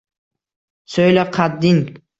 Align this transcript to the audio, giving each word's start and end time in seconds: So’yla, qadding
So’yla, 0.95 1.27
qadding 1.39 1.85